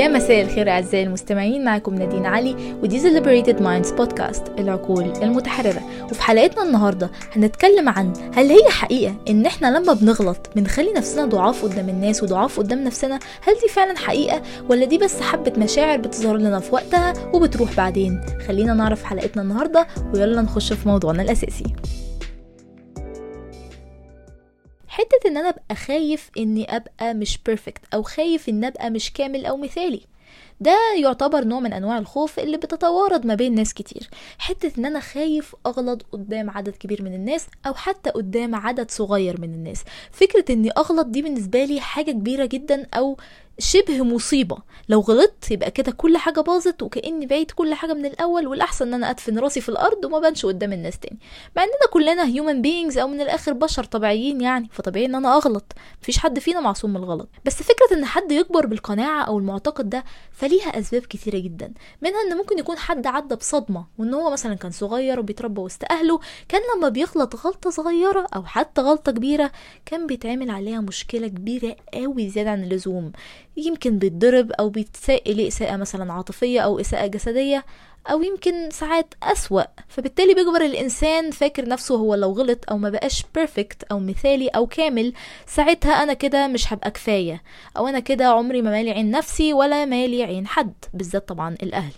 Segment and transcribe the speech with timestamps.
[0.00, 5.82] يا مساء الخير أعزائي المستمعين معكم نادين علي ودي The Liberated Minds بودكاست العقول المتحررة.
[6.10, 11.64] وفي حلقتنا النهاردة هنتكلم عن هل هي حقيقة إن إحنا لما بنغلط بنخلي نفسنا ضعاف
[11.64, 16.36] قدام الناس وضعاف قدام نفسنا؟ هل دي فعلا حقيقة ولا دي بس حبة مشاعر بتظهر
[16.36, 21.64] لنا في وقتها وبتروح بعدين؟ خلينا نعرف حلقتنا النهاردة ويلا نخش في موضوعنا الأساسي.
[25.00, 29.46] حتة إن أنا أبقى خايف إني أبقى مش perfect أو خايف إن أبقى مش كامل
[29.46, 30.00] أو مثالي.
[30.60, 34.10] ده يعتبر نوع من أنواع الخوف اللي بتتوارد ما بين ناس كتير.
[34.38, 39.40] حتة إن أنا خايف أغلط قدام عدد كبير من الناس أو حتى قدام عدد صغير
[39.40, 39.84] من الناس.
[40.12, 43.16] فكرة إني أغلط دي بالنسبة لي حاجة كبيرة جدا أو
[43.60, 44.56] شبه مصيبة.
[44.88, 48.94] لو غلطت يبقى كده كل حاجة باظت وكأني بعيد كل حاجة من الأول والأحسن إن
[48.94, 51.18] أنا أدفن راسي في الأرض وما بنش قدام الناس تاني.
[51.56, 55.72] مع إننا كلنا human beings أو من الآخر بشر طبيعيين يعني فطبيعي إن أنا أغلط.
[56.02, 57.28] مفيش حد فينا معصوم من الغلط.
[57.44, 61.72] بس فكرة إن حد يكبر بالقناعة أو المعتقد ده فليها أسباب كتيرة جدا.
[62.02, 66.20] منها إن ممكن يكون حد عدى بصدمة وإن هو مثلا كان صغير وبيتربى وسط أهله
[66.48, 69.52] كان لما بيغلط غلطة صغيرة أو حتى غلطة كبيرة
[69.86, 73.12] كان بيتعمل عليها مشكلة كبيرة قوي زيادة عن اللزوم.
[73.56, 77.64] يمكن بيتضرب أو بيتساء ليه إساءة مثلا عاطفية أو إساءة جسدية
[78.10, 79.62] أو يمكن ساعات أسوأ.
[79.88, 84.66] فبالتالي بيكبر الإنسان فاكر نفسه هو لو غلط أو ما بقاش بيرفكت أو مثالي أو
[84.66, 85.12] كامل
[85.46, 87.42] ساعتها أنا كده مش هبقى كفاية
[87.76, 91.92] أو أنا كده عمري ما مالي عين نفسي ولا مالي عين حد بالذات طبعا الأهل.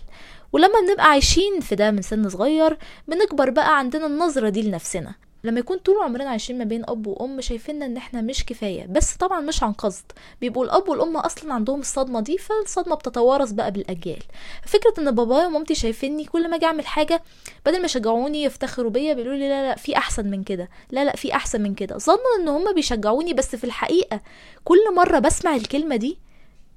[0.53, 5.15] ولما بنبقى عايشين في ده من سن صغير بنكبر بقى عندنا النظرة دي لنفسنا.
[5.45, 8.85] لما يكون طول عمرنا عايشين ما بين أب وأم شايفيننا إن إحنا مش كفاية.
[8.85, 10.03] بس طبعا مش عن قصد.
[10.41, 14.23] بيبقوا الأب والأم أصلا عندهم الصدمة دي فالصدمة بتتوارث بقى بالأجيال.
[14.65, 17.21] فكرة إن بابايا ومامتي شايفيني كل ما أجي أعمل حاجة
[17.65, 20.69] بدل ما يشجعوني يفتخروا بيا بيقولوا لي لا لا في أحسن من كده.
[20.91, 21.97] لا لا في أحسن من كده.
[21.97, 24.21] ظنا إن هم بيشجعوني بس في الحقيقة
[24.63, 26.17] كل مرة بسمع الكلمة دي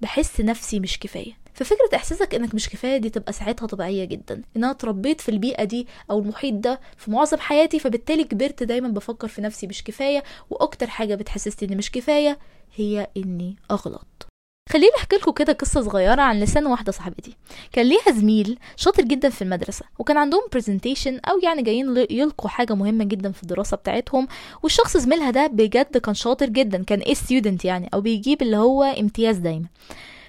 [0.01, 1.46] بحس نفسي مش كفاية.
[1.57, 4.35] ففكرة إحساسك إنك مش كفاية دي تبقى ساعتها طبيعية جدا.
[4.35, 8.89] إن أنا اتربيت في البيئة دي أو المحيط ده في معظم حياتي فبالتالي كبرت دايما
[8.89, 12.39] بفكر في نفسي مش كفاية وأكتر حاجة بتحسسني إني مش كفاية
[12.77, 14.27] هي إني أغلط.
[14.73, 17.37] خليني أحكي لكم كده قصة صغيرة عن لسان واحدة صاحبتي.
[17.73, 22.75] كان ليها زميل شاطر جدا في المدرسة وكان عندهم presentation أو يعني جايين يلقوا حاجة
[22.75, 24.29] مهمة جدا في الدراسة بتاعتهم
[24.63, 28.83] والشخص زميلها ده بجد كان شاطر جدا كان A student يعني أو بيجيب اللي هو
[28.83, 29.67] امتياز دايما.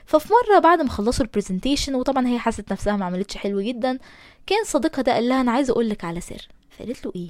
[0.08, 4.00] ففي مرة بعد ما خلصوا ال presentation وطبعا هي حست نفسها ما عملتش حلو جدا
[4.48, 6.48] كان صديقها ده قال لها أنا عايزة أقول لك على سر.
[6.78, 7.30] فقالت له إيه؟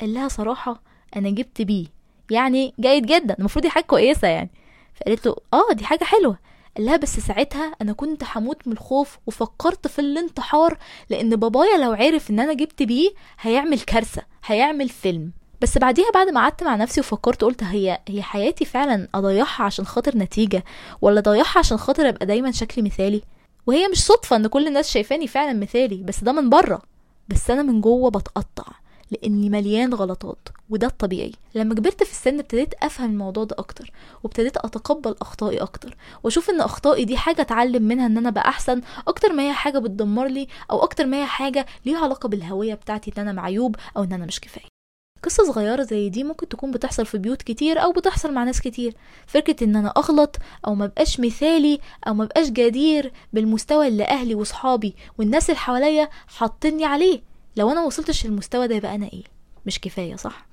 [0.00, 0.82] قال لها صراحة
[1.16, 1.88] أنا جبت B
[2.30, 4.50] يعني جيد جدا المفروض دي حاجة كويسة يعني.
[4.94, 6.38] فقالت له آه دي حاجة حلوة.
[6.76, 10.78] قال لها بس ساعتها أنا كنت هموت من الخوف وفكرت في الانتحار
[11.10, 13.10] لأن بابايا لو عرف إن أنا جبت B
[13.40, 15.30] هيعمل كارثة هيعمل فيلم.
[15.66, 19.86] بس بعديها بعد ما قعدت مع نفسي وفكرت قلت هي هي حياتي فعلا أضيعها عشان
[19.86, 20.64] خاطر نتيجة
[21.00, 23.22] ولا أضيعها عشان خاطر أبقى دايما شكلي مثالي؟
[23.66, 26.82] وهي مش صدفة إن كل الناس شايفاني فعلا مثالي بس ده من بره.
[27.28, 28.64] بس أنا من جوه بتقطع
[29.10, 31.32] لأني مليان غلطات وده الطبيعي.
[31.54, 33.90] لما كبرت في السن ابتديت أفهم الموضوع ده أكتر
[34.24, 38.80] وابتديت أتقبل أخطائي أكتر وأشوف إن أخطائي دي حاجة أتعلم منها إن أنا أبقى أحسن
[39.08, 43.12] أكتر ما هي حاجة بتدمر لي أو أكتر ما هي حاجة ليها علاقة بالهوية بتاعتي
[43.16, 44.75] إن أنا معيوب أو إن أنا مش كفاية.
[45.22, 48.94] قصة صغيرة زي دي ممكن تكون بتحصل في بيوت كتير أو بتحصل مع ناس كتير.
[49.26, 55.50] فكرة إن أنا أغلط أو مبقاش مثالي أو مبقاش جدير بالمستوى اللي أهلي وصحابي والناس
[55.50, 57.22] اللي حواليا حاطيني عليه.
[57.56, 59.24] لو أنا وصلتش للمستوى ده يبقى أنا إيه؟
[59.66, 60.46] مش كفاية صح؟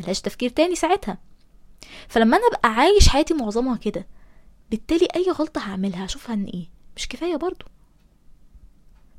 [0.00, 1.18] ملهاش تفكير تاني ساعتها.
[2.08, 4.06] فلما أنا أبقى عايش حياتي معظمها كده
[4.70, 7.64] بالتالي أي غلطة هعملها أشوفها إن إيه؟ مش كفاية برضو.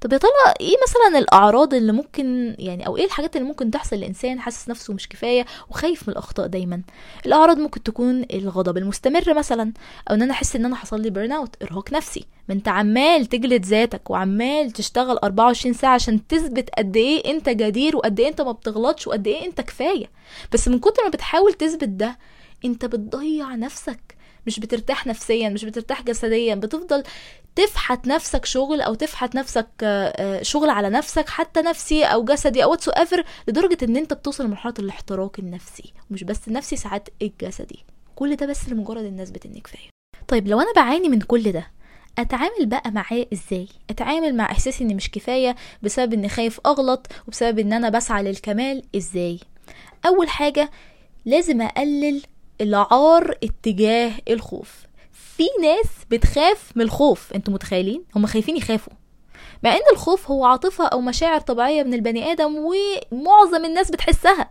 [0.02, 0.30] طب يا ترى
[0.62, 4.94] إيه مثلا الأعراض اللي ممكن يعني أو إيه الحاجات اللي ممكن تحصل لإنسان حاسس نفسه
[4.94, 6.82] مش كفاية وخايف من الأخطاء دايما؟
[7.26, 9.74] الأعراض ممكن تكون الغضب المستمر مثلا
[10.10, 12.26] أو إن أنا أحس إن أنا حصل لي burnout إرهاق نفسي.
[12.50, 17.96] ما أنت عمال تجلد ذاتك وعمال تشتغل 24 ساعة عشان تثبت قد إيه أنت جدير
[17.98, 20.06] وقد إيه أنت ما بتغلطش وقد إيه أنت كفاية.
[20.54, 22.18] بس من كتر ما بتحاول تثبت ده
[22.66, 24.15] أنت بتضيع نفسك.
[24.48, 27.04] مش بترتاح نفسيا مش بترتاح جسديا بتفضل
[27.56, 29.68] تفحت نفسك شغل أو تفحت نفسك
[30.42, 32.90] شغل على نفسك حتى نفسي أو جسدي أو واتس
[33.48, 35.94] لدرجة إن أنت بتوصل لمرحلة الاحتراق النفسي.
[36.12, 37.80] ومش بس النفسي ساعات الجسدي.
[38.16, 39.90] كل ده بس لمجرد الناس بتني كفاية.
[40.28, 41.68] طيب لو أنا بعاني من كل ده
[42.20, 47.60] أتعامل بقى معاه إزاي؟ أتعامل مع إحساسي إني مش كفاية بسبب إني خايف أغلط وبسبب
[47.60, 49.40] إن أنا بسعى للكمال إزاي؟
[50.06, 50.72] أول حاجة
[51.26, 52.22] لازم أقلل
[52.62, 54.86] العار اتجاه الخوف.
[55.12, 58.94] في ناس بتخاف من الخوف أنتوا متخيلين؟ هم خايفين يخافوا.
[59.64, 64.50] مع إن الخوف هو عاطفة أو مشاعر طبيعية من البني آدم ومعظم الناس بتحسها.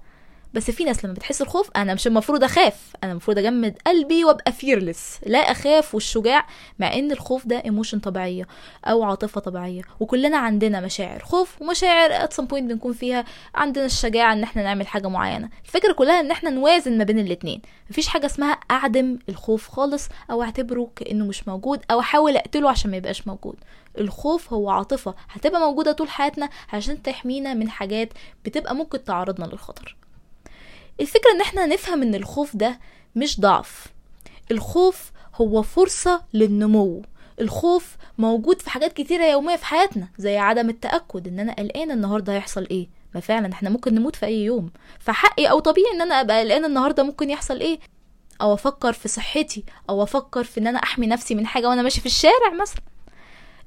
[0.55, 2.93] بس في ناس لما بتحس الخوف أنا مش المفروض أخاف.
[3.05, 6.47] أنا المفروض أجمد قلبي وأبقى فيرلس لا أخاف والشجاع
[6.79, 8.47] مع إن الخوف ده emotion طبيعية
[8.85, 9.83] أو عاطفة طبيعية.
[10.01, 13.25] وكلنا عندنا مشاعر خوف ومشاعر at some point بنكون فيها.
[13.55, 15.49] عندنا الشجاعة إن إحنا نعمل حاجة معينة.
[15.65, 17.63] الفكرة كلها إن إحنا نوازن ما بين الاتنين.
[17.91, 22.91] مفيش حاجة اسمها أعدم الخوف خالص أو أعتبره كأنه مش موجود أو أحاول أقتله عشان
[22.91, 23.57] ما يبقاش موجود.
[23.99, 28.13] الخوف هو عاطفة هتبقى موجودة طول حياتنا عشان تحمينا من حاجات
[28.45, 29.97] بتبقى ممكن تعرضنا للخطر.
[31.01, 32.79] الفكرة إن إحنا نفهم إن الخوف ده
[33.17, 33.87] مش ضعف.
[34.51, 37.03] الخوف هو فرصة للنمو.
[37.41, 42.33] الخوف موجود في حاجات كتيرة يومية في حياتنا زي عدم التأكد إن أنا قلقان النهاردة
[42.33, 42.89] هيحصل إيه.
[43.15, 44.71] ما فعلا إحنا ممكن نموت في أي يوم.
[44.99, 47.79] فحقي أو طبيعي إن أنا أبقى قلقان النهاردة ممكن يحصل إيه؟
[48.41, 52.01] أو أفكر في صحتي أو أفكر في إن أنا أحمي نفسي من حاجة وأنا ماشي
[52.01, 52.83] في الشارع مثلا.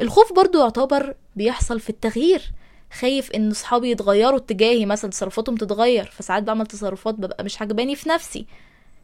[0.02, 2.52] الخوف برضو يعتبر بيحصل في التغيير.
[2.94, 6.06] خايف إن صحابي يتغيروا اتجاهي مثلا تصرفاتهم تتغير.
[6.06, 8.46] فساعات بعمل تصرفات ببقى مش عجباني في نفسي.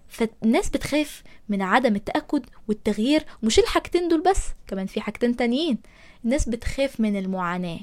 [0.08, 5.78] فالناس بتخاف من عدم التأكد والتغيير مش الحاجتين دول بس كمان في حاجتين تانيين.
[6.26, 7.80] الناس بتخاف من المعاناة.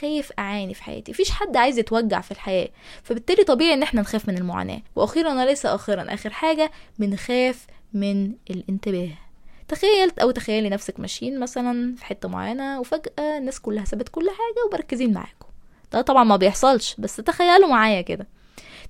[0.00, 1.12] خايف أعاني في حياتي.
[1.12, 2.68] مفيش حد عايز يتوجع في الحياة.
[3.02, 4.82] فبالتالي طبيعي إن إحنا نخاف من المعاناة.
[4.96, 9.08] وأخيرا وليس آخرا آخر حاجة بنخاف من الانتباه.
[9.68, 14.66] تخيلت أو تخيلي نفسك ماشيين مثلا في حتة معينة وفجأة الناس كلها سابت كل حاجة
[14.68, 15.46] ومركزين معاكم
[15.92, 18.26] ده طبعا ما بيحصلش بس تخيلوا معايا كده.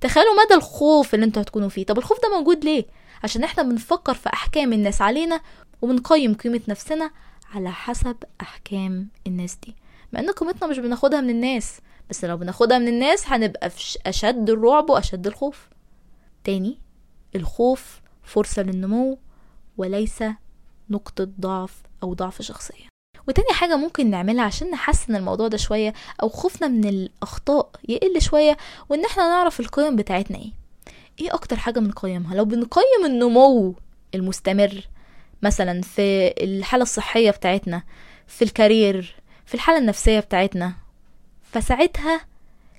[0.01, 1.85] تخيلوا مدى الخوف اللي أنتوا هتكونوا فيه.
[1.87, 2.85] طب الخوف ده موجود ليه؟
[3.25, 5.41] عشان إحنا بنفكر في أحكام الناس علينا
[5.83, 7.11] وبنقيم قيمة نفسنا
[7.55, 9.77] على حسب أحكام الناس دي.
[10.13, 11.81] مع إن قيمتنا مش بناخدها من الناس
[12.11, 15.69] بس لو بناخدها من الناس هنبقى في أشد الرعب وأشد الخوف.
[16.45, 16.79] تاني
[17.37, 19.19] الخوف فرصة للنمو
[19.77, 20.25] وليس
[20.93, 21.73] نقطة ضعف
[22.03, 22.93] أو ضعف شخصية.
[23.29, 25.93] وتاني حاجة ممكن نعملها عشان نحسن الموضوع ده شوية
[26.23, 28.57] أو خوفنا من الأخطاء يقل شوية
[28.89, 30.53] وإن إحنا نعرف القيم بتاعتنا إيه.
[31.21, 33.75] إيه أكتر حاجة بنقيمها؟ لو بنقيم النمو
[34.15, 34.89] المستمر
[35.43, 37.83] مثلا في الحالة الصحية بتاعتنا
[38.27, 39.17] في الكارير
[39.47, 40.73] في الحالة النفسية بتاعتنا
[41.43, 42.21] فساعتها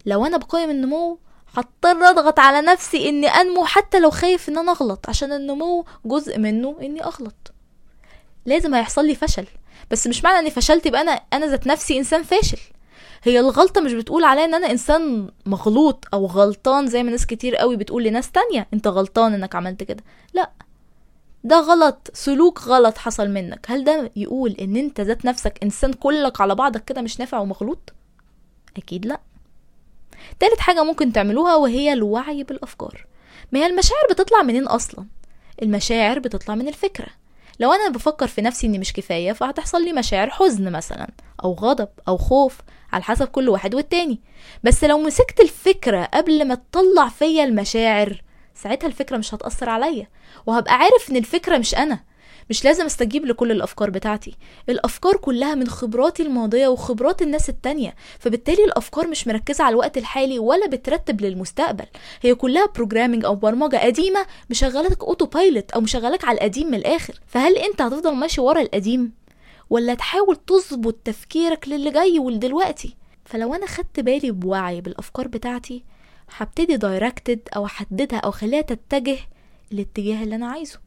[0.06, 1.18] لو أنا بقيم النمو
[1.54, 6.40] هضطر أضغط على نفسي إني أنمو حتى لو خايف إن أنا أغلط عشان النمو جزء
[6.40, 7.53] منه إني أغلط.
[8.46, 9.46] لازم هيحصل لي فشل.
[9.92, 12.60] بس مش معنى إني فشلت يبقى أنا أنا ذات نفسي إنسان فاشل.
[13.24, 17.56] هي الغلطة مش بتقول عليا إن أنا إنسان مغلوط أو غلطان زي ما ناس كتير
[17.56, 18.68] قوي بتقول لناس تانية.
[18.74, 20.04] أنت غلطان إنك عملت كده.
[20.34, 20.52] لا.
[21.44, 22.10] ده غلط.
[22.14, 23.66] سلوك غلط حصل منك.
[23.70, 27.94] هل ده يقول إن أنت ذات نفسك إنسان كلك على بعضك كده مش نافع ومغلوط؟
[28.78, 29.20] أكيد لا.
[30.40, 33.06] تالت حاجة ممكن تعملوها وهي الوعي بالأفكار.
[33.52, 35.06] ما هي المشاعر بتطلع منين أصلا؟
[35.62, 37.08] المشاعر بتطلع من الفكرة.
[37.60, 41.10] لو أنا بفكر في نفسي إني مش كفاية فهتحصل لي مشاعر حزن مثلا
[41.44, 42.58] أو غضب أو خوف
[42.94, 44.22] على حسب كل واحد والتاني.
[44.64, 48.22] بس لو مسكت الفكرة قبل ما تطلع فيا المشاعر
[48.56, 50.08] ساعتها الفكرة مش هتأثر عليا
[50.46, 52.00] وهبقى عارف إن الفكرة مش أنا.
[52.50, 54.36] مش لازم استجيب لكل الأفكار بتاعتي.
[54.70, 57.96] الأفكار كلها من خبراتي الماضية وخبرات الناس التانية.
[58.20, 61.86] فبالتالي الأفكار مش مركزة على الوقت الحالي ولا بترتب للمستقبل.
[62.22, 67.20] هي كلها programming أو برمجة قديمة مشغلتك autopilot أو مشغلك على القديم من الآخر.
[67.28, 69.12] فهل أنت هتفضل ماشي ورا القديم
[69.70, 72.96] ولا تحاول تظبط تفكيرك للي جاي ولدلوقتي؟
[73.26, 75.84] فلو أنا خدت بالي بوعي بالأفكار بتاعتي
[76.38, 79.18] هبتدي direct it أو أحددها أو أخليها تتجه
[79.72, 80.80] الاتجاه اللي أنا عايزه.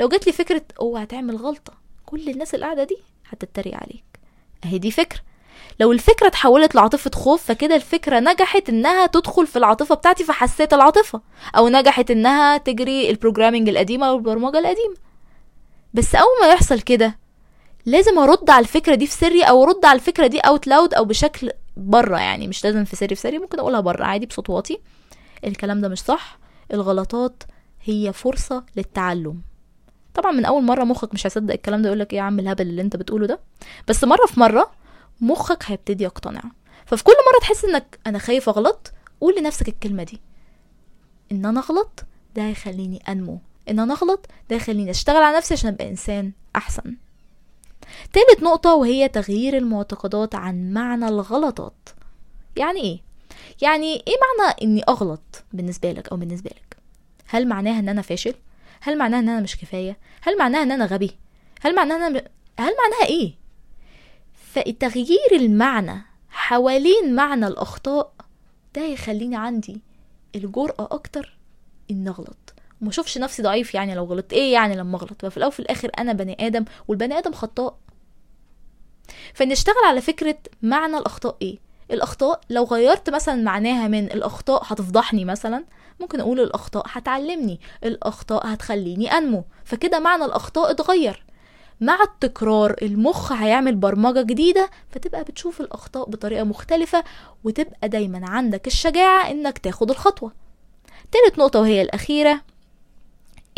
[0.00, 1.72] لو جات لي فكرة اوعى تعمل غلطة
[2.06, 2.96] كل الناس اللي قاعدة دي
[3.28, 4.04] هتتريق عليك.
[4.64, 5.20] اهي دي فكرة.
[5.80, 11.20] لو الفكرة اتحولت لعاطفة خوف فكده الفكرة نجحت انها تدخل في العاطفة بتاعتي فحسيت العاطفة.
[11.56, 14.94] أو نجحت انها تجري ال programming القديمة أو البرمجه القديمة.
[15.94, 17.18] بس اول ما يحصل كده
[17.86, 21.04] لازم ارد على الفكرة دي في سري أو ارد على الفكرة دي out loud أو
[21.04, 24.78] بشكل بره يعني مش لازم في سري في سري ممكن اقولها بره عادي بصوت واطي.
[25.44, 26.38] الكلام ده مش صح.
[26.72, 27.42] الغلطات
[27.84, 29.40] هي فرصة للتعلم.
[30.14, 32.82] طبعا من أول مرة مخك مش هيصدق الكلام ده يقولك إيه يا عم الهبل اللي
[32.82, 33.40] أنت بتقوله ده
[33.88, 34.70] بس مرة في مرة
[35.20, 36.42] مخك هيبتدي يقتنع
[36.86, 40.20] ففي كل مرة تحس إنك أنا خايف أغلط قول لنفسك الكلمة دي
[41.32, 42.04] إن أنا أغلط
[42.36, 43.38] ده هيخليني أنمو
[43.68, 46.96] إن أنا أغلط ده هيخليني أشتغل على نفسي عشان أبقى إنسان أحسن
[48.12, 51.88] تالت نقطة وهي تغيير المعتقدات عن معنى الغلطات
[52.56, 53.00] يعني إيه؟
[53.62, 56.76] يعني إيه معنى إني أغلط بالنسبة لك أو بالنسبة لك؟
[57.26, 58.34] هل معناها إن أنا فاشل؟
[58.84, 61.18] هل معناها إن أنا مش كفاية؟ هل معناها إن أنا غبي؟
[61.60, 62.18] هل معناها إن أنا
[62.58, 63.34] هل معناها إيه؟
[64.52, 68.12] فتغيير المعنى حوالين معنى الأخطاء
[68.74, 69.80] ده يخليني عندي
[70.34, 71.36] الجرأة أكتر
[71.90, 72.54] ان أغلط.
[72.80, 74.32] وما أشوفش نفسي ضعيف يعني لو غلطت.
[74.32, 77.78] إيه يعني لما أغلط؟ ففي الأول وفي الآخر أنا بني آدم والبني آدم خطاء.
[79.34, 81.58] فنشتغل على فكرة معنى الأخطاء إيه؟
[81.90, 85.64] الأخطاء لو غيرت مثلا معناها من الأخطاء هتفضحني مثلا
[86.00, 91.24] ممكن أقول الأخطاء هتعلمني الأخطاء هتخليني أنمو فكده معنى الأخطاء اتغير.
[91.80, 97.04] مع التكرار المخ هيعمل برمجة جديدة فتبقى بتشوف الأخطاء بطريقة مختلفة
[97.44, 100.32] وتبقى دايما عندك الشجاعة إنك تاخد الخطوة.
[101.12, 102.40] تالت نقطة وهي الأخيرة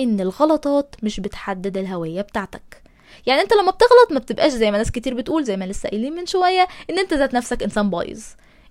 [0.00, 2.83] إن الغلطات مش بتحدد الهوية بتاعتك.
[3.26, 6.12] يعني انت لما بتغلط ما بتبقاش زي ما ناس كتير بتقول زي ما لسه قايلين
[6.12, 8.23] من شوية إن انت ذات نفسك إنسان بايظ.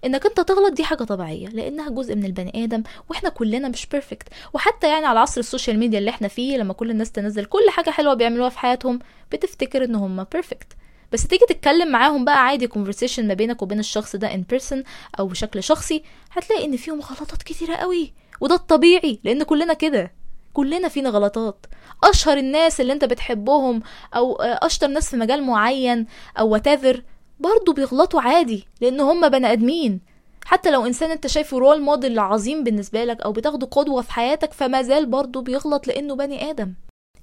[0.05, 4.27] إنك انت تغلط دي حاجة طبيعية لأنها جزء من البني آدم وإحنا كلنا مش بيرفكت
[4.53, 7.69] وحتى يعني على عصر ال social media اللي إحنا فيه لما كل الناس تنزل كل
[7.69, 8.99] حاجة حلوة بيعملوها في حياتهم
[9.31, 10.67] بتفتكر إن هم perfect
[11.11, 14.83] بس تيجي تتكلم معاهم بقى عادي conversation ما بينك وبين الشخص ده in person
[15.19, 18.13] أو بشكل شخصي هتلاقي إن فيهم غلطات كتيرة قوي.
[18.41, 20.11] وده الطبيعي لأن كلنا كده.
[20.53, 21.65] كلنا فينا غلطات.
[22.03, 23.81] أشهر الناس اللي أنت بتحبهم
[24.15, 26.05] أو أشطر ناس في مجال معين
[26.39, 27.03] أو whatever
[27.39, 30.01] برضه بيغلطوا عادي لأن هم بني آدمين.
[30.45, 34.53] حتى لو إنسان أنت شايفه role model عظيم بالنسبة لك أو بتاخده قدوة في حياتك
[34.53, 36.73] فما زال برضه بيغلط لأنه بني آدم.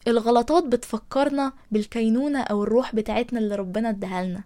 [0.08, 4.44] الغلطات بتفكرنا بالكينونة أو الروح بتاعتنا اللي ربنا اداها لنا.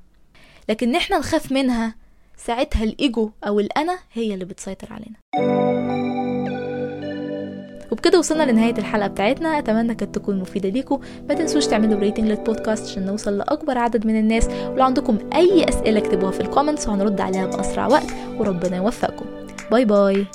[0.68, 1.94] لكن إحنا نخاف منها
[2.36, 5.63] ساعتها الإيجو أو الأنا هي اللي بتسيطر علينا.
[7.94, 9.58] وبكده وصلنا لنهاية الحلقة بتاعتنا.
[9.58, 14.18] أتمنى كانت تكون مفيدة ليكم ما تنسوش تعملوا rating للبودكاست عشان نوصل لأكبر عدد من
[14.18, 14.48] الناس.
[14.48, 18.14] ولو عندكم أي أسئلة اكتبوها في ال comments وهنرد عليها بأسرع وقت.
[18.38, 19.26] وربنا يوفقكم.
[19.70, 20.26] باي باي.